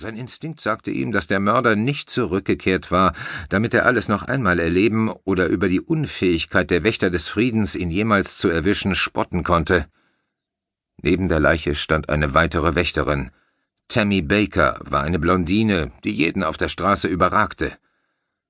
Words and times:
Sein 0.00 0.16
Instinkt 0.16 0.60
sagte 0.60 0.92
ihm, 0.92 1.10
dass 1.10 1.26
der 1.26 1.40
Mörder 1.40 1.74
nicht 1.74 2.08
zurückgekehrt 2.08 2.92
war, 2.92 3.14
damit 3.48 3.74
er 3.74 3.84
alles 3.84 4.06
noch 4.06 4.22
einmal 4.22 4.60
erleben 4.60 5.10
oder 5.24 5.48
über 5.48 5.68
die 5.68 5.80
Unfähigkeit 5.80 6.70
der 6.70 6.84
Wächter 6.84 7.10
des 7.10 7.26
Friedens, 7.26 7.74
ihn 7.74 7.90
jemals 7.90 8.38
zu 8.38 8.48
erwischen, 8.48 8.94
spotten 8.94 9.42
konnte. 9.42 9.86
Neben 11.02 11.28
der 11.28 11.40
Leiche 11.40 11.74
stand 11.74 12.10
eine 12.10 12.32
weitere 12.32 12.76
Wächterin. 12.76 13.32
Tammy 13.88 14.22
Baker 14.22 14.78
war 14.84 15.02
eine 15.02 15.18
Blondine, 15.18 15.90
die 16.04 16.12
jeden 16.12 16.44
auf 16.44 16.56
der 16.56 16.68
Straße 16.68 17.08
überragte. 17.08 17.72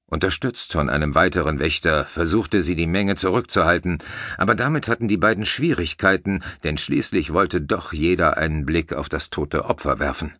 Unterstützt 0.04 0.72
von 0.72 0.90
einem 0.90 1.14
weiteren 1.14 1.60
Wächter 1.60 2.04
versuchte 2.04 2.60
sie 2.60 2.74
die 2.74 2.86
Menge 2.86 3.16
zurückzuhalten, 3.16 4.00
aber 4.36 4.54
damit 4.54 4.86
hatten 4.86 5.08
die 5.08 5.16
beiden 5.16 5.46
Schwierigkeiten, 5.46 6.42
denn 6.62 6.76
schließlich 6.76 7.32
wollte 7.32 7.62
doch 7.62 7.94
jeder 7.94 8.36
einen 8.36 8.66
Blick 8.66 8.92
auf 8.92 9.08
das 9.08 9.30
tote 9.30 9.64
Opfer 9.64 9.98
werfen. 9.98 10.34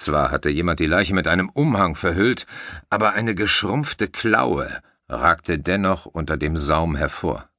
Zwar 0.00 0.30
hatte 0.30 0.48
jemand 0.48 0.80
die 0.80 0.86
Leiche 0.86 1.12
mit 1.12 1.28
einem 1.28 1.50
Umhang 1.50 1.94
verhüllt, 1.94 2.46
aber 2.88 3.12
eine 3.12 3.34
geschrumpfte 3.34 4.08
Klaue 4.08 4.80
ragte 5.10 5.58
dennoch 5.58 6.06
unter 6.06 6.38
dem 6.38 6.56
Saum 6.56 6.96
hervor. 6.96 7.50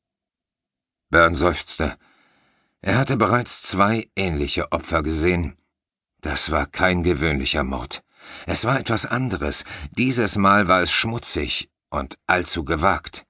Byrne 1.11 1.35
seufzte. 1.35 1.95
Er 2.81 2.97
hatte 2.97 3.15
bereits 3.15 3.61
zwei 3.61 4.09
ähnliche 4.15 4.71
Opfer 4.71 5.03
gesehen. 5.03 5.55
Das 6.21 6.49
war 6.49 6.65
kein 6.65 7.03
gewöhnlicher 7.03 7.63
Mord. 7.63 8.01
Es 8.47 8.65
war 8.65 8.79
etwas 8.79 9.05
anderes. 9.05 9.63
Dieses 9.91 10.35
Mal 10.35 10.67
war 10.67 10.81
es 10.81 10.91
schmutzig 10.91 11.69
und 11.91 12.17
allzu 12.25 12.65
gewagt. 12.65 13.27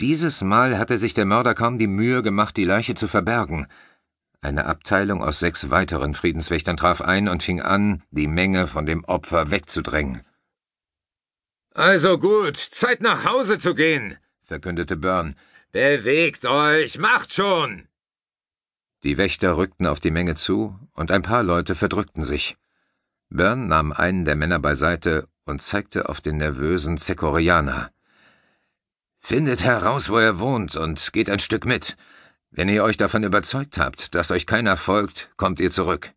Dieses 0.00 0.40
Mal 0.42 0.78
hatte 0.78 0.98
sich 0.98 1.14
der 1.14 1.24
Mörder 1.24 1.56
kaum 1.56 1.78
die 1.78 1.88
Mühe 1.88 2.22
gemacht, 2.22 2.56
die 2.56 2.64
Leiche 2.64 2.94
zu 2.94 3.08
verbergen. 3.08 3.66
Eine 4.42 4.66
Abteilung 4.66 5.22
aus 5.22 5.38
sechs 5.38 5.70
weiteren 5.70 6.14
Friedenswächtern 6.14 6.76
traf 6.76 7.00
ein 7.00 7.28
und 7.28 7.44
fing 7.44 7.60
an, 7.60 8.02
die 8.10 8.26
Menge 8.26 8.66
von 8.66 8.86
dem 8.86 9.04
Opfer 9.04 9.52
wegzudrängen. 9.52 10.22
Also 11.74 12.18
gut, 12.18 12.56
Zeit 12.56 13.00
nach 13.00 13.24
Hause 13.24 13.58
zu 13.58 13.76
gehen, 13.76 14.18
verkündete 14.42 14.96
Byrne. 14.96 15.36
Bewegt 15.70 16.44
euch, 16.44 16.98
macht 16.98 17.32
schon! 17.32 17.86
Die 19.04 19.16
Wächter 19.16 19.56
rückten 19.56 19.86
auf 19.86 20.00
die 20.00 20.10
Menge 20.10 20.34
zu, 20.34 20.76
und 20.92 21.12
ein 21.12 21.22
paar 21.22 21.44
Leute 21.44 21.76
verdrückten 21.76 22.24
sich. 22.24 22.56
Byrne 23.30 23.66
nahm 23.68 23.92
einen 23.92 24.24
der 24.24 24.36
Männer 24.36 24.58
beiseite 24.58 25.28
und 25.44 25.62
zeigte 25.62 26.08
auf 26.08 26.20
den 26.20 26.38
nervösen 26.38 26.98
Zekorianer. 26.98 27.92
Findet 29.20 29.62
heraus, 29.62 30.08
wo 30.08 30.18
er 30.18 30.40
wohnt, 30.40 30.74
und 30.74 31.12
geht 31.12 31.30
ein 31.30 31.38
Stück 31.38 31.64
mit. 31.64 31.96
Wenn 32.54 32.68
ihr 32.68 32.84
euch 32.84 32.98
davon 32.98 33.24
überzeugt 33.24 33.78
habt, 33.78 34.14
dass 34.14 34.30
euch 34.30 34.46
keiner 34.46 34.76
folgt, 34.76 35.30
kommt 35.36 35.58
ihr 35.58 35.70
zurück. 35.70 36.12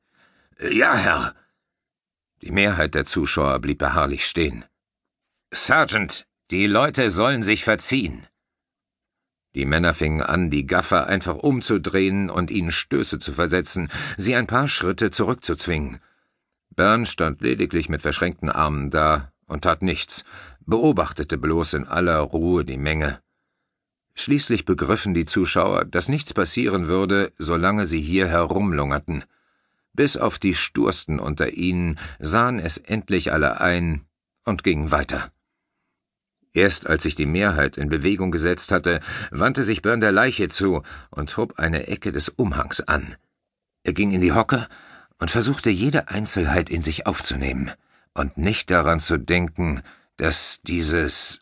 Ja, 0.60 0.94
Herr. 0.94 1.34
Die 2.42 2.52
Mehrheit 2.52 2.94
der 2.94 3.06
Zuschauer 3.06 3.60
blieb 3.60 3.78
beharrlich 3.78 4.26
stehen. 4.26 4.66
Sergeant, 5.52 6.28
die 6.52 6.68
Leute 6.68 7.10
sollen 7.10 7.42
sich 7.42 7.64
verziehen. 7.64 8.28
Die 9.56 9.64
Männer 9.64 9.94
fingen 9.94 10.22
an, 10.22 10.50
die 10.50 10.68
Gaffer 10.68 11.08
einfach 11.08 11.36
umzudrehen 11.36 12.30
und 12.30 12.52
ihnen 12.52 12.72
Stöße 12.72 13.20
zu 13.20 13.32
versetzen, 13.32 13.90
sie 14.18 14.36
ein 14.36 14.48
paar 14.48 14.68
Schritte 14.68 15.12
zurückzuzwingen. 15.12 16.02
Bern 16.76 17.06
stand 17.06 17.40
lediglich 17.40 17.88
mit 17.88 18.02
verschränkten 18.02 18.50
Armen 18.50 18.92
da 18.92 19.32
und 19.48 19.64
tat 19.64 19.82
nichts, 19.82 20.26
beobachtete 20.66 21.38
bloß 21.38 21.76
in 21.76 21.88
aller 21.88 22.20
Ruhe 22.20 22.66
die 22.66 22.78
Menge. 22.78 23.22
Schließlich 24.16 24.66
begriffen 24.66 25.14
die 25.14 25.26
Zuschauer, 25.26 25.86
dass 25.86 26.08
nichts 26.08 26.34
passieren 26.34 26.88
würde, 26.88 27.34
solange 27.38 27.86
sie 27.86 28.02
hier 28.02 28.28
herumlungerten. 28.28 29.26
Bis 29.94 30.18
auf 30.18 30.40
die 30.40 30.54
Stursten 30.54 31.20
unter 31.20 31.52
ihnen 31.52 32.00
sahen 32.20 32.60
es 32.60 32.78
endlich 32.78 33.32
alle 33.34 33.60
ein 33.60 34.06
und 34.46 34.64
gingen 34.64 34.92
weiter. 34.92 35.32
Erst 36.54 36.88
als 36.88 37.04
sich 37.04 37.16
die 37.16 37.26
Mehrheit 37.26 37.76
in 37.76 37.90
Bewegung 37.90 38.32
gesetzt 38.32 38.72
hatte, 38.72 39.02
wandte 39.32 39.66
sich 39.66 39.82
Byrne 39.82 40.00
der 40.00 40.12
Leiche 40.14 40.48
zu 40.48 40.84
und 41.12 41.36
hob 41.36 41.60
eine 41.60 41.88
Ecke 41.88 42.14
des 42.14 42.30
Umhangs 42.30 42.80
an. 42.80 43.18
Er 43.84 43.92
ging 43.92 44.12
in 44.12 44.22
die 44.22 44.32
Hocke 44.32 44.68
und 45.20 45.30
versuchte 45.30 45.70
jede 45.70 46.08
Einzelheit 46.08 46.70
in 46.70 46.82
sich 46.82 47.06
aufzunehmen 47.08 47.72
und 48.14 48.38
nicht 48.38 48.72
daran 48.72 49.02
zu 49.02 49.18
denken, 49.18 49.82
dass 50.16 50.62
dieses 50.64 51.42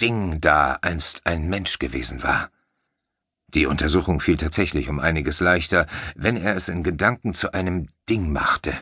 Ding 0.00 0.40
da 0.40 0.78
einst 0.82 1.26
ein 1.26 1.48
Mensch 1.48 1.78
gewesen 1.78 2.22
war. 2.22 2.50
Die 3.48 3.66
Untersuchung 3.66 4.20
fiel 4.20 4.36
tatsächlich 4.36 4.88
um 4.88 5.00
einiges 5.00 5.40
leichter, 5.40 5.86
wenn 6.14 6.36
er 6.36 6.54
es 6.54 6.68
in 6.68 6.82
Gedanken 6.82 7.34
zu 7.34 7.52
einem 7.52 7.86
Ding 8.08 8.32
machte. 8.32 8.72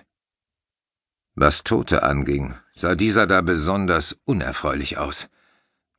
Was 1.35 1.65
Tote 1.65 2.03
anging, 2.03 2.55
sah 2.75 2.95
dieser 2.95 3.27
da 3.27 3.41
besonders 3.41 4.19
unerfreulich 4.25 4.99
aus. 4.99 5.29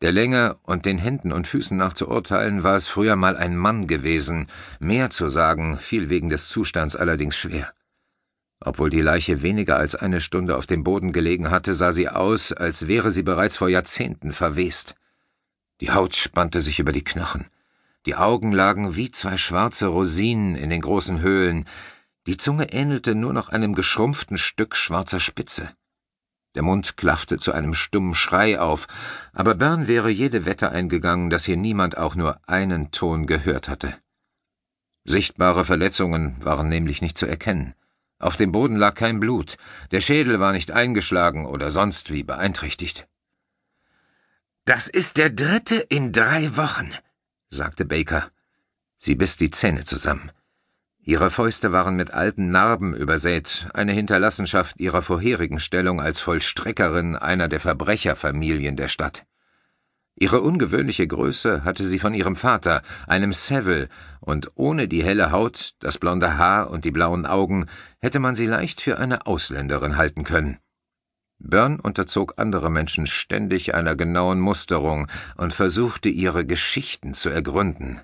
Der 0.01 0.11
Länge 0.11 0.57
und 0.63 0.85
den 0.85 0.97
Händen 0.97 1.33
und 1.33 1.47
Füßen 1.47 1.77
nach 1.77 1.93
zu 1.93 2.07
urteilen, 2.07 2.63
war 2.63 2.75
es 2.75 2.87
früher 2.87 3.15
mal 3.15 3.35
ein 3.35 3.57
Mann 3.57 3.87
gewesen, 3.87 4.47
mehr 4.79 5.09
zu 5.09 5.27
sagen, 5.27 5.77
fiel 5.77 6.09
wegen 6.09 6.29
des 6.29 6.47
Zustands 6.47 6.95
allerdings 6.95 7.35
schwer. 7.35 7.73
Obwohl 8.61 8.89
die 8.89 9.01
Leiche 9.01 9.41
weniger 9.41 9.77
als 9.77 9.95
eine 9.95 10.21
Stunde 10.21 10.57
auf 10.57 10.65
dem 10.67 10.83
Boden 10.83 11.11
gelegen 11.11 11.49
hatte, 11.49 11.73
sah 11.73 11.91
sie 11.91 12.09
aus, 12.09 12.51
als 12.53 12.87
wäre 12.87 13.11
sie 13.11 13.23
bereits 13.23 13.57
vor 13.57 13.69
Jahrzehnten 13.69 14.33
verwest. 14.33 14.95
Die 15.81 15.91
Haut 15.91 16.15
spannte 16.15 16.61
sich 16.61 16.79
über 16.79 16.91
die 16.91 17.03
Knochen, 17.03 17.47
die 18.05 18.15
Augen 18.15 18.51
lagen 18.51 18.95
wie 18.95 19.11
zwei 19.11 19.37
schwarze 19.37 19.87
Rosinen 19.87 20.55
in 20.55 20.69
den 20.69 20.81
großen 20.81 21.19
Höhlen, 21.19 21.65
die 22.27 22.37
Zunge 22.37 22.71
ähnelte 22.71 23.15
nur 23.15 23.33
noch 23.33 23.49
einem 23.49 23.75
geschrumpften 23.75 24.37
Stück 24.37 24.75
schwarzer 24.75 25.19
Spitze. 25.19 25.71
Der 26.55 26.63
Mund 26.63 26.97
klaffte 26.97 27.37
zu 27.37 27.51
einem 27.51 27.73
stummen 27.73 28.15
Schrei 28.15 28.59
auf, 28.59 28.87
aber 29.33 29.55
Bern 29.55 29.87
wäre 29.87 30.09
jede 30.09 30.45
Wette 30.45 30.71
eingegangen, 30.71 31.29
dass 31.29 31.45
hier 31.45 31.57
niemand 31.57 31.97
auch 31.97 32.15
nur 32.15 32.39
einen 32.47 32.91
Ton 32.91 33.27
gehört 33.27 33.67
hatte. 33.69 33.95
Sichtbare 35.05 35.65
Verletzungen 35.65 36.37
waren 36.43 36.69
nämlich 36.69 37.01
nicht 37.01 37.17
zu 37.17 37.25
erkennen. 37.25 37.73
Auf 38.17 38.35
dem 38.35 38.51
Boden 38.51 38.75
lag 38.75 38.95
kein 38.95 39.19
Blut, 39.19 39.57
der 39.91 40.01
Schädel 40.01 40.39
war 40.39 40.51
nicht 40.51 40.71
eingeschlagen 40.71 41.45
oder 41.45 41.71
sonst 41.71 42.11
wie 42.11 42.23
beeinträchtigt. 42.23 43.07
Das 44.69 44.87
ist 44.87 45.17
der 45.17 45.31
dritte 45.31 45.77
in 45.77 46.11
drei 46.11 46.55
Wochen, 46.55 46.91
sagte 47.49 47.85
Baker. 47.85 48.29
Sie 48.99 49.15
biss 49.15 49.35
die 49.35 49.49
Zähne 49.49 49.83
zusammen. 49.83 50.31
Ihre 50.99 51.31
Fäuste 51.31 51.71
waren 51.71 51.95
mit 51.95 52.11
alten 52.11 52.51
Narben 52.51 52.93
übersät, 52.93 53.67
eine 53.73 53.93
Hinterlassenschaft 53.93 54.79
ihrer 54.79 55.01
vorherigen 55.01 55.59
Stellung 55.59 55.99
als 55.99 56.19
Vollstreckerin 56.19 57.15
einer 57.15 57.47
der 57.47 57.59
Verbrecherfamilien 57.59 58.75
der 58.75 58.89
Stadt. 58.89 59.25
Ihre 60.13 60.41
ungewöhnliche 60.41 61.07
Größe 61.07 61.63
hatte 61.63 61.83
sie 61.83 61.97
von 61.97 62.13
ihrem 62.13 62.35
Vater, 62.35 62.83
einem 63.07 63.33
Seville, 63.33 63.89
und 64.19 64.51
ohne 64.53 64.87
die 64.87 65.03
helle 65.03 65.31
Haut, 65.31 65.71
das 65.79 65.97
blonde 65.97 66.37
Haar 66.37 66.69
und 66.69 66.85
die 66.85 66.91
blauen 66.91 67.25
Augen 67.25 67.65
hätte 67.97 68.19
man 68.19 68.35
sie 68.35 68.45
leicht 68.45 68.81
für 68.81 68.99
eine 68.99 69.25
Ausländerin 69.25 69.97
halten 69.97 70.23
können. 70.23 70.59
Byrne 71.39 71.81
unterzog 71.81 72.33
andere 72.37 72.69
Menschen 72.69 73.07
ständig 73.07 73.73
einer 73.73 73.95
genauen 73.95 74.39
Musterung 74.39 75.07
und 75.35 75.53
versuchte 75.53 76.09
ihre 76.09 76.45
Geschichten 76.45 77.13
zu 77.13 77.29
ergründen. 77.29 78.01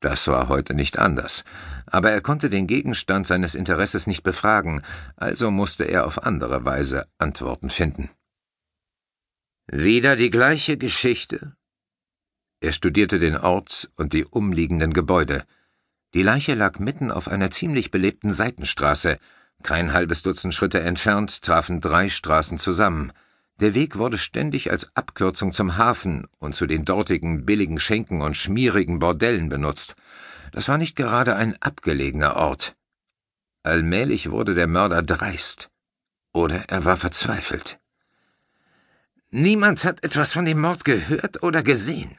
Das 0.00 0.28
war 0.28 0.48
heute 0.48 0.74
nicht 0.74 0.98
anders, 0.98 1.44
aber 1.86 2.10
er 2.10 2.20
konnte 2.20 2.50
den 2.50 2.66
Gegenstand 2.66 3.26
seines 3.26 3.54
Interesses 3.54 4.06
nicht 4.06 4.22
befragen, 4.22 4.82
also 5.16 5.50
musste 5.50 5.84
er 5.84 6.06
auf 6.06 6.24
andere 6.24 6.64
Weise 6.64 7.06
Antworten 7.16 7.70
finden. 7.70 8.10
Wieder 9.66 10.14
die 10.16 10.28
gleiche 10.28 10.76
Geschichte? 10.76 11.56
Er 12.60 12.72
studierte 12.72 13.18
den 13.18 13.36
Ort 13.36 13.90
und 13.96 14.12
die 14.12 14.26
umliegenden 14.26 14.92
Gebäude. 14.92 15.44
Die 16.12 16.22
Leiche 16.22 16.54
lag 16.54 16.78
mitten 16.78 17.10
auf 17.10 17.28
einer 17.28 17.50
ziemlich 17.50 17.90
belebten 17.90 18.32
Seitenstraße. 18.32 19.18
Kein 19.64 19.94
halbes 19.94 20.22
Dutzend 20.22 20.54
Schritte 20.54 20.80
entfernt 20.80 21.40
trafen 21.40 21.80
drei 21.80 22.10
Straßen 22.10 22.58
zusammen. 22.58 23.12
Der 23.60 23.72
Weg 23.72 23.96
wurde 23.96 24.18
ständig 24.18 24.70
als 24.70 24.94
Abkürzung 24.94 25.52
zum 25.52 25.78
Hafen 25.78 26.26
und 26.38 26.54
zu 26.54 26.66
den 26.66 26.84
dortigen 26.84 27.46
billigen 27.46 27.80
Schenken 27.80 28.20
und 28.20 28.36
schmierigen 28.36 28.98
Bordellen 28.98 29.48
benutzt. 29.48 29.96
Das 30.52 30.68
war 30.68 30.76
nicht 30.76 30.96
gerade 30.96 31.34
ein 31.34 31.56
abgelegener 31.62 32.36
Ort. 32.36 32.76
Allmählich 33.62 34.30
wurde 34.30 34.54
der 34.54 34.66
Mörder 34.66 35.02
dreist. 35.02 35.70
Oder 36.34 36.64
er 36.68 36.84
war 36.84 36.98
verzweifelt. 36.98 37.80
Niemand 39.30 39.82
hat 39.84 40.04
etwas 40.04 40.32
von 40.34 40.44
dem 40.44 40.60
Mord 40.60 40.84
gehört 40.84 41.42
oder 41.42 41.62
gesehen. 41.62 42.18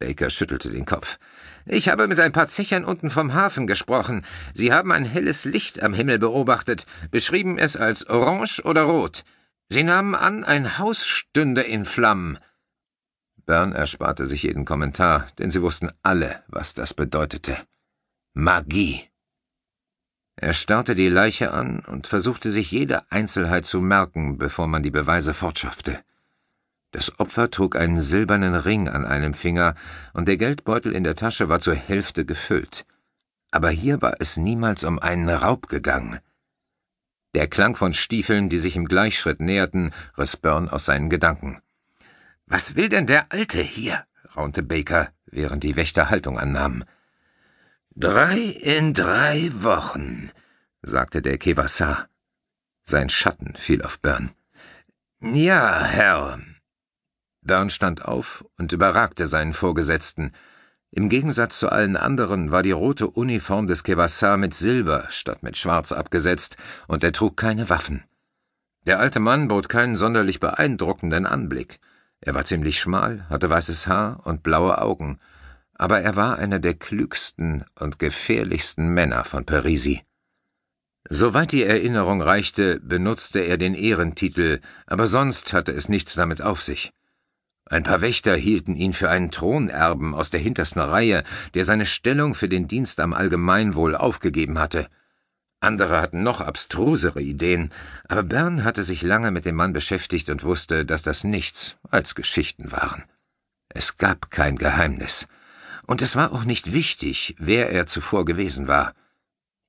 Baker 0.00 0.30
schüttelte 0.30 0.70
den 0.70 0.86
Kopf. 0.86 1.18
Ich 1.66 1.88
habe 1.88 2.08
mit 2.08 2.18
ein 2.18 2.32
paar 2.32 2.48
Zechern 2.48 2.84
unten 2.84 3.10
vom 3.10 3.34
Hafen 3.34 3.66
gesprochen. 3.66 4.24
Sie 4.54 4.72
haben 4.72 4.90
ein 4.90 5.04
helles 5.04 5.44
Licht 5.44 5.82
am 5.82 5.94
Himmel 5.94 6.18
beobachtet, 6.18 6.86
beschrieben 7.10 7.58
es 7.58 7.76
als 7.76 8.08
orange 8.08 8.64
oder 8.64 8.82
rot. 8.82 9.24
Sie 9.68 9.84
nahmen 9.84 10.14
an, 10.14 10.42
ein 10.42 10.78
Haus 10.78 11.06
stünde 11.06 11.60
in 11.60 11.84
Flammen. 11.84 12.38
Bern 13.44 13.72
ersparte 13.72 14.26
sich 14.26 14.42
jeden 14.42 14.64
Kommentar, 14.64 15.28
denn 15.38 15.50
sie 15.50 15.62
wussten 15.62 15.90
alle, 16.02 16.42
was 16.48 16.72
das 16.72 16.94
bedeutete. 16.94 17.56
Magie. 18.32 19.02
Er 20.36 20.54
starrte 20.54 20.94
die 20.94 21.10
Leiche 21.10 21.52
an 21.52 21.80
und 21.80 22.06
versuchte 22.06 22.50
sich 22.50 22.70
jede 22.70 23.10
Einzelheit 23.12 23.66
zu 23.66 23.80
merken, 23.80 24.38
bevor 24.38 24.66
man 24.66 24.82
die 24.82 24.90
Beweise 24.90 25.34
fortschaffte. 25.34 26.02
Das 26.92 27.18
Opfer 27.20 27.50
trug 27.50 27.76
einen 27.76 28.00
silbernen 28.00 28.54
Ring 28.54 28.88
an 28.88 29.04
einem 29.04 29.32
Finger, 29.32 29.74
und 30.12 30.26
der 30.26 30.36
Geldbeutel 30.36 30.92
in 30.92 31.04
der 31.04 31.16
Tasche 31.16 31.48
war 31.48 31.60
zur 31.60 31.74
Hälfte 31.74 32.24
gefüllt. 32.24 32.84
Aber 33.52 33.70
hier 33.70 34.02
war 34.02 34.14
es 34.18 34.36
niemals 34.36 34.84
um 34.84 34.98
einen 34.98 35.28
Raub 35.28 35.68
gegangen. 35.68 36.18
Der 37.34 37.46
Klang 37.46 37.76
von 37.76 37.94
Stiefeln, 37.94 38.48
die 38.48 38.58
sich 38.58 38.74
im 38.74 38.86
Gleichschritt 38.86 39.40
näherten, 39.40 39.92
riss 40.18 40.36
Byrne 40.36 40.72
aus 40.72 40.84
seinen 40.84 41.10
Gedanken. 41.10 41.60
Was 42.46 42.74
will 42.74 42.88
denn 42.88 43.06
der 43.06 43.30
Alte 43.30 43.60
hier? 43.60 44.04
raunte 44.36 44.62
Baker, 44.62 45.10
während 45.26 45.62
die 45.62 45.76
Wächter 45.76 46.10
Haltung 46.10 46.38
annahmen. 46.38 46.84
Drei 47.94 48.38
in 48.38 48.94
drei 48.94 49.50
Wochen, 49.54 50.30
sagte 50.82 51.22
der 51.22 51.38
Kevassar. 51.38 52.08
Sein 52.84 53.08
Schatten 53.08 53.54
fiel 53.56 53.82
auf 53.82 54.00
Byrne. 54.00 54.30
Ja, 55.20 55.84
Herr. 55.84 56.40
Byrne 57.42 57.70
stand 57.70 58.04
auf 58.04 58.44
und 58.58 58.72
überragte 58.72 59.26
seinen 59.26 59.52
Vorgesetzten. 59.52 60.32
Im 60.90 61.08
Gegensatz 61.08 61.58
zu 61.58 61.70
allen 61.70 61.96
anderen 61.96 62.50
war 62.50 62.62
die 62.62 62.72
rote 62.72 63.08
Uniform 63.08 63.66
des 63.66 63.84
Kevassar 63.84 64.36
mit 64.36 64.54
Silber 64.54 65.06
statt 65.08 65.42
mit 65.42 65.56
Schwarz 65.56 65.92
abgesetzt, 65.92 66.56
und 66.88 67.04
er 67.04 67.12
trug 67.12 67.36
keine 67.36 67.70
Waffen. 67.70 68.04
Der 68.86 68.98
alte 68.98 69.20
Mann 69.20 69.48
bot 69.48 69.68
keinen 69.68 69.96
sonderlich 69.96 70.40
beeindruckenden 70.40 71.26
Anblick. 71.26 71.80
Er 72.20 72.34
war 72.34 72.44
ziemlich 72.44 72.80
schmal, 72.80 73.26
hatte 73.28 73.48
weißes 73.48 73.86
Haar 73.86 74.26
und 74.26 74.42
blaue 74.42 74.78
Augen, 74.78 75.20
aber 75.74 76.00
er 76.00 76.16
war 76.16 76.38
einer 76.38 76.58
der 76.58 76.74
klügsten 76.74 77.64
und 77.78 77.98
gefährlichsten 77.98 78.88
Männer 78.88 79.24
von 79.24 79.46
Parisi. 79.46 80.02
Soweit 81.08 81.52
die 81.52 81.64
Erinnerung 81.64 82.20
reichte, 82.20 82.78
benutzte 82.80 83.40
er 83.40 83.56
den 83.56 83.74
Ehrentitel, 83.74 84.60
aber 84.86 85.06
sonst 85.06 85.52
hatte 85.52 85.72
es 85.72 85.88
nichts 85.88 86.14
damit 86.14 86.42
auf 86.42 86.62
sich. 86.62 86.92
Ein 87.70 87.84
paar 87.84 88.00
Wächter 88.00 88.34
hielten 88.34 88.74
ihn 88.74 88.92
für 88.92 89.08
einen 89.08 89.30
Thronerben 89.30 90.12
aus 90.12 90.30
der 90.30 90.40
hintersten 90.40 90.82
Reihe, 90.82 91.22
der 91.54 91.64
seine 91.64 91.86
Stellung 91.86 92.34
für 92.34 92.48
den 92.48 92.66
Dienst 92.66 92.98
am 92.98 93.12
Allgemeinwohl 93.12 93.94
aufgegeben 93.94 94.58
hatte. 94.58 94.88
Andere 95.60 96.00
hatten 96.00 96.24
noch 96.24 96.40
abstrusere 96.40 97.22
Ideen, 97.22 97.70
aber 98.08 98.24
Bern 98.24 98.64
hatte 98.64 98.82
sich 98.82 99.02
lange 99.02 99.30
mit 99.30 99.46
dem 99.46 99.54
Mann 99.54 99.72
beschäftigt 99.72 100.30
und 100.30 100.42
wusste, 100.42 100.84
dass 100.84 101.02
das 101.02 101.22
nichts 101.22 101.76
als 101.88 102.16
Geschichten 102.16 102.72
waren. 102.72 103.04
Es 103.68 103.98
gab 103.98 104.32
kein 104.32 104.58
Geheimnis. 104.58 105.28
Und 105.86 106.02
es 106.02 106.16
war 106.16 106.32
auch 106.32 106.44
nicht 106.44 106.72
wichtig, 106.72 107.36
wer 107.38 107.70
er 107.70 107.86
zuvor 107.86 108.24
gewesen 108.24 108.66
war. 108.66 108.94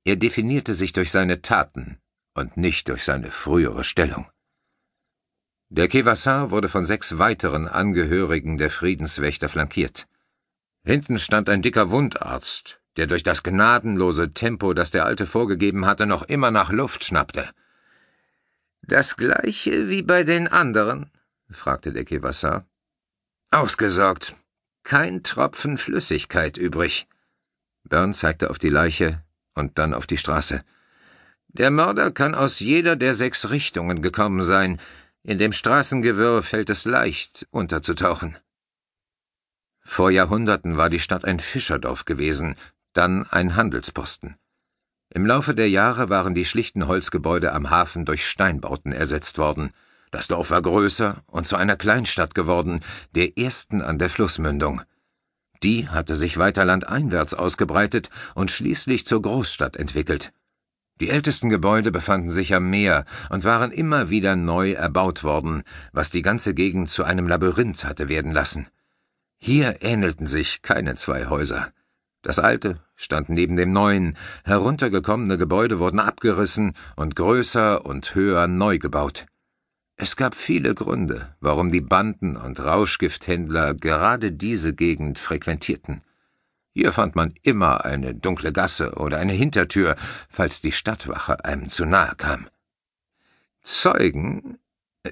Er 0.04 0.16
definierte 0.16 0.74
sich 0.74 0.92
durch 0.92 1.12
seine 1.12 1.40
Taten 1.40 1.98
und 2.34 2.56
nicht 2.56 2.88
durch 2.88 3.04
seine 3.04 3.30
frühere 3.30 3.84
Stellung. 3.84 4.26
Der 5.74 5.88
Kevassar 5.88 6.50
wurde 6.50 6.68
von 6.68 6.84
sechs 6.84 7.16
weiteren 7.16 7.66
Angehörigen 7.66 8.58
der 8.58 8.68
Friedenswächter 8.68 9.48
flankiert. 9.48 10.06
Hinten 10.84 11.18
stand 11.18 11.48
ein 11.48 11.62
dicker 11.62 11.90
Wundarzt, 11.90 12.82
der 12.98 13.06
durch 13.06 13.22
das 13.22 13.42
gnadenlose 13.42 14.34
Tempo, 14.34 14.74
das 14.74 14.90
der 14.90 15.06
Alte 15.06 15.26
vorgegeben 15.26 15.86
hatte, 15.86 16.04
noch 16.04 16.24
immer 16.24 16.50
nach 16.50 16.70
Luft 16.70 17.04
schnappte. 17.04 17.48
Das 18.82 19.16
gleiche 19.16 19.88
wie 19.88 20.02
bei 20.02 20.24
den 20.24 20.46
anderen? 20.46 21.10
fragte 21.50 21.94
der 21.94 22.04
Kevassar. 22.04 22.66
Ausgesorgt. 23.50 24.36
Kein 24.84 25.22
Tropfen 25.22 25.78
Flüssigkeit 25.78 26.58
übrig. 26.58 27.06
Byrne 27.84 28.12
zeigte 28.12 28.50
auf 28.50 28.58
die 28.58 28.68
Leiche 28.68 29.22
und 29.54 29.78
dann 29.78 29.94
auf 29.94 30.06
die 30.06 30.18
Straße. 30.18 30.64
Der 31.48 31.70
Mörder 31.70 32.10
kann 32.10 32.34
aus 32.34 32.60
jeder 32.60 32.94
der 32.94 33.14
sechs 33.14 33.48
Richtungen 33.48 34.02
gekommen 34.02 34.42
sein. 34.42 34.78
In 35.24 35.38
dem 35.38 35.52
Straßengewirr 35.52 36.42
fällt 36.42 36.68
es 36.68 36.84
leicht, 36.84 37.46
unterzutauchen. 37.52 38.38
Vor 39.84 40.10
Jahrhunderten 40.10 40.76
war 40.76 40.90
die 40.90 40.98
Stadt 40.98 41.24
ein 41.24 41.38
Fischerdorf 41.38 42.04
gewesen, 42.04 42.56
dann 42.92 43.26
ein 43.30 43.54
Handelsposten. 43.54 44.36
Im 45.10 45.24
Laufe 45.24 45.54
der 45.54 45.70
Jahre 45.70 46.08
waren 46.08 46.34
die 46.34 46.44
schlichten 46.44 46.88
Holzgebäude 46.88 47.52
am 47.52 47.70
Hafen 47.70 48.04
durch 48.04 48.26
Steinbauten 48.26 48.92
ersetzt 48.92 49.38
worden. 49.38 49.72
Das 50.10 50.26
Dorf 50.26 50.50
war 50.50 50.62
größer 50.62 51.22
und 51.26 51.46
zu 51.46 51.54
einer 51.54 51.76
Kleinstadt 51.76 52.34
geworden, 52.34 52.80
der 53.14 53.38
ersten 53.38 53.80
an 53.80 53.98
der 53.98 54.10
Flussmündung. 54.10 54.82
Die 55.62 55.88
hatte 55.88 56.16
sich 56.16 56.38
weiter 56.38 56.64
landeinwärts 56.64 57.34
ausgebreitet 57.34 58.10
und 58.34 58.50
schließlich 58.50 59.06
zur 59.06 59.22
Großstadt 59.22 59.76
entwickelt. 59.76 60.32
Die 61.02 61.10
ältesten 61.10 61.48
Gebäude 61.48 61.90
befanden 61.90 62.30
sich 62.30 62.54
am 62.54 62.70
Meer 62.70 63.06
und 63.28 63.42
waren 63.42 63.72
immer 63.72 64.08
wieder 64.08 64.36
neu 64.36 64.70
erbaut 64.70 65.24
worden, 65.24 65.64
was 65.92 66.10
die 66.10 66.22
ganze 66.22 66.54
Gegend 66.54 66.90
zu 66.90 67.02
einem 67.02 67.26
Labyrinth 67.26 67.82
hatte 67.82 68.08
werden 68.08 68.30
lassen. 68.30 68.68
Hier 69.36 69.78
ähnelten 69.82 70.28
sich 70.28 70.62
keine 70.62 70.94
zwei 70.94 71.26
Häuser. 71.26 71.72
Das 72.22 72.38
alte 72.38 72.78
stand 72.94 73.30
neben 73.30 73.56
dem 73.56 73.72
neuen, 73.72 74.16
heruntergekommene 74.44 75.38
Gebäude 75.38 75.80
wurden 75.80 75.98
abgerissen 75.98 76.74
und 76.94 77.16
größer 77.16 77.84
und 77.84 78.14
höher 78.14 78.46
neu 78.46 78.78
gebaut. 78.78 79.26
Es 79.96 80.14
gab 80.14 80.36
viele 80.36 80.72
Gründe, 80.72 81.34
warum 81.40 81.72
die 81.72 81.80
Banden 81.80 82.36
und 82.36 82.60
Rauschgifthändler 82.60 83.74
gerade 83.74 84.30
diese 84.30 84.72
Gegend 84.72 85.18
frequentierten. 85.18 86.02
Hier 86.74 86.92
fand 86.92 87.14
man 87.14 87.34
immer 87.42 87.84
eine 87.84 88.14
dunkle 88.14 88.52
Gasse 88.52 88.92
oder 88.94 89.18
eine 89.18 89.34
Hintertür, 89.34 89.96
falls 90.28 90.60
die 90.60 90.72
Stadtwache 90.72 91.44
einem 91.44 91.68
zu 91.68 91.84
nahe 91.84 92.14
kam. 92.16 92.48
Zeugen? 93.62 94.58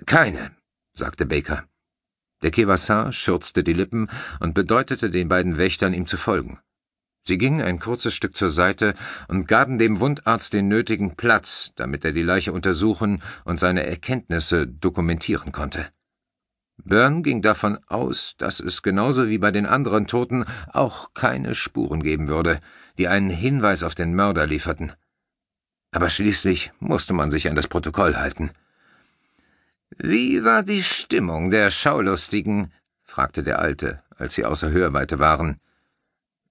Keine, 0.07 0.53
sagte 0.95 1.27
Baker. 1.27 1.65
Der 2.43 2.51
Kevassar 2.51 3.13
schürzte 3.13 3.63
die 3.63 3.75
Lippen 3.75 4.09
und 4.41 4.55
bedeutete 4.55 5.11
den 5.11 5.29
beiden 5.29 5.59
Wächtern, 5.59 5.93
ihm 5.93 6.07
zu 6.07 6.17
folgen. 6.17 6.59
Sie 7.25 7.37
gingen 7.37 7.61
ein 7.61 7.79
kurzes 7.79 8.15
Stück 8.15 8.35
zur 8.35 8.49
Seite 8.49 8.95
und 9.29 9.47
gaben 9.47 9.79
dem 9.79 10.01
Wundarzt 10.01 10.55
den 10.55 10.69
nötigen 10.69 11.17
Platz, 11.17 11.73
damit 11.77 12.05
er 12.05 12.13
die 12.13 12.23
Leiche 12.23 12.53
untersuchen 12.53 13.23
und 13.45 13.61
seine 13.61 13.85
Erkenntnisse 13.85 14.67
dokumentieren 14.67 15.53
konnte. 15.53 15.89
Byrne 16.85 17.23
ging 17.23 17.43
davon 17.43 17.79
aus, 17.87 18.35
dass 18.39 18.61
es 18.61 18.83
genauso 18.83 19.29
wie 19.29 19.39
bei 19.39 19.51
den 19.51 19.67
anderen 19.67 20.07
Toten 20.07 20.45
auch 20.73 21.15
keine 21.15 21.55
Spuren 21.55 22.03
geben 22.03 22.29
würde, 22.29 22.61
die 22.99 23.09
einen 23.09 23.31
Hinweis 23.31 23.83
auf 23.83 23.95
den 23.95 24.15
Mörder 24.15 24.47
lieferten. 24.47 24.93
Aber 25.93 26.09
schließlich 26.09 26.73
musste 26.79 27.13
man 27.13 27.31
sich 27.31 27.49
an 27.49 27.57
das 27.57 27.69
Protokoll 27.69 28.17
halten. 28.17 28.51
Wie 29.99 30.45
war 30.45 30.63
die 30.63 30.85
Stimmung 30.85 31.51
der 31.51 31.71
Schaulustigen? 31.71 32.73
fragte 33.03 33.43
der 33.43 33.59
Alte, 33.59 34.03
als 34.17 34.35
sie 34.35 34.45
außer 34.45 34.71
Hörweite 34.71 35.19
waren. 35.19 35.61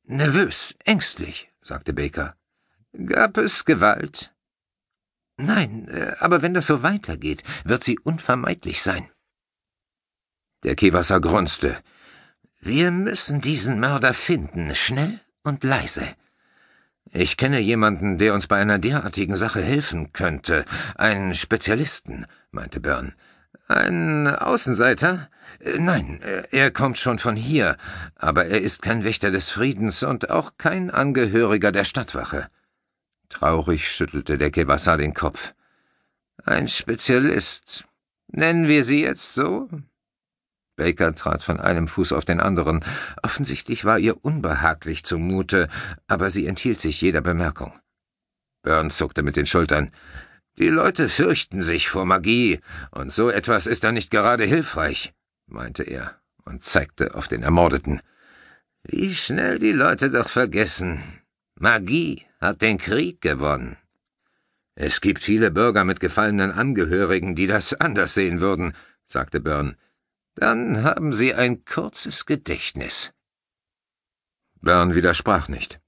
Nervös, 0.03 0.75
ängstlich, 0.83 1.49
sagte 1.61 1.93
Baker. 1.93 2.35
Gab 3.05 3.37
es 3.37 3.63
Gewalt? 3.63 4.33
Nein, 5.37 5.87
äh, 5.87 6.15
aber 6.19 6.41
wenn 6.41 6.53
das 6.53 6.67
so 6.67 6.83
weitergeht, 6.83 7.43
wird 7.63 7.83
sie 7.83 7.97
unvermeidlich 7.97 8.81
sein. 8.81 9.09
Der 10.63 10.75
Kewasser 10.75 11.21
grunzte. 11.21 11.77
Wir 12.59 12.91
müssen 12.91 13.39
diesen 13.39 13.79
Mörder 13.79 14.13
finden, 14.13 14.75
schnell 14.75 15.19
und 15.43 15.63
leise. 15.63 16.03
Ich 17.11 17.37
kenne 17.37 17.59
jemanden, 17.59 18.17
der 18.17 18.33
uns 18.33 18.47
bei 18.47 18.57
einer 18.57 18.77
derartigen 18.77 19.35
Sache 19.35 19.61
helfen 19.61 20.11
könnte. 20.11 20.65
Einen 20.95 21.33
Spezialisten, 21.33 22.25
meinte 22.51 22.79
Byrne. 22.81 23.13
Ein 23.67 24.27
Außenseiter? 24.27 25.29
Äh, 25.59 25.79
nein, 25.79 26.21
äh, 26.21 26.43
er 26.51 26.71
kommt 26.71 26.97
schon 26.97 27.19
von 27.19 27.35
hier, 27.35 27.77
aber 28.15 28.45
er 28.45 28.61
ist 28.61 28.81
kein 28.81 29.03
Wächter 29.03 29.31
des 29.31 29.49
Friedens 29.49 30.03
und 30.03 30.29
auch 30.29 30.53
kein 30.57 30.91
Angehöriger 30.91 31.71
der 31.71 31.83
Stadtwache. 31.85 32.49
Traurig 33.29 33.89
schüttelte 33.89 34.37
der 34.37 34.51
Kewassar 34.51 34.97
den 34.97 35.13
Kopf. 35.13 35.53
Ein 36.45 36.67
Spezialist. 36.67 37.85
Nennen 38.27 38.67
wir 38.67 38.83
sie 38.83 39.01
jetzt 39.01 39.33
so? 39.33 39.69
Baker 40.79 41.13
trat 41.13 41.43
von 41.43 41.59
einem 41.59 41.87
Fuß 41.87 42.13
auf 42.13 42.25
den 42.25 42.39
anderen. 42.39 42.83
Offensichtlich 43.21 43.85
war 43.85 43.99
ihr 43.99 44.23
unbehaglich 44.25 45.03
zumute, 45.03 45.67
aber 46.07 46.31
sie 46.31 46.47
enthielt 46.47 46.79
sich 46.79 46.99
jeder 47.01 47.21
Bemerkung. 47.21 47.73
Burns 48.63 48.97
zuckte 48.97 49.21
mit 49.21 49.35
den 49.35 49.45
Schultern. 49.45 49.91
Die 50.57 50.69
Leute 50.69 51.09
fürchten 51.09 51.61
sich 51.61 51.89
vor 51.89 52.05
Magie, 52.05 52.59
und 52.91 53.11
so 53.11 53.29
etwas 53.29 53.67
ist 53.67 53.83
dann 53.83 53.93
nicht 53.93 54.09
gerade 54.09 54.45
hilfreich, 54.45 55.13
meinte 55.47 55.83
er 55.83 56.15
und 56.45 56.63
zeigte 56.63 57.13
auf 57.13 57.27
den 57.27 57.43
Ermordeten. 57.43 58.01
Wie 58.83 59.13
schnell 59.13 59.59
die 59.59 59.73
Leute 59.73 60.09
doch 60.09 60.29
vergessen. 60.29 61.03
Magie 61.55 62.25
hat 62.39 62.61
den 62.61 62.77
Krieg 62.77 63.21
gewonnen. 63.21 63.77
Es 64.75 65.01
gibt 65.01 65.21
viele 65.21 65.51
Bürger 65.51 65.83
mit 65.83 65.99
gefallenen 65.99 66.51
Angehörigen, 66.51 67.35
die 67.35 67.47
das 67.47 67.73
anders 67.73 68.13
sehen 68.13 68.39
würden, 68.39 68.73
sagte 69.05 69.41
Byrne. 69.41 69.75
Dann 70.35 70.83
haben 70.83 71.13
sie 71.13 71.33
ein 71.33 71.65
kurzes 71.65 72.25
Gedächtnis. 72.25 73.11
Byrne 74.61 74.95
widersprach 74.95 75.47
nicht. 75.47 75.79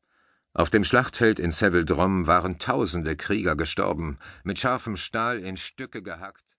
Auf 0.54 0.70
dem 0.70 0.84
Schlachtfeld 0.84 1.40
in 1.40 1.52
Seville 1.52 1.86
Drom 1.86 2.28
waren 2.28 2.60
tausende 2.60 3.16
Krieger 3.16 3.56
gestorben, 3.56 4.20
mit 4.44 4.60
scharfem 4.60 4.98
Stahl 4.98 5.40
in 5.40 5.56
Stücke 5.56 6.04
gehackt 6.04 6.44